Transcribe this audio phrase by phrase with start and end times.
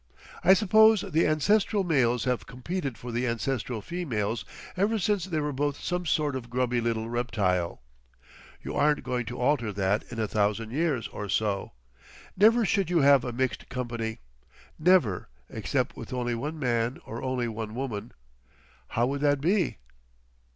[0.43, 4.43] I suppose the ancestral males have competed for the ancestral females
[4.75, 7.83] ever since they were both some sort of grubby little reptile.
[8.63, 11.73] You aren't going to alter that in a thousand years or so....
[12.35, 14.17] Never should you have a mixed company,
[14.79, 18.11] never—except with only one man or only one woman.
[18.87, 19.77] How would that be?...